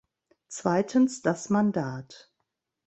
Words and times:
Zweitens 0.47 1.21
das 1.21 1.51
Mandat. 1.51 2.33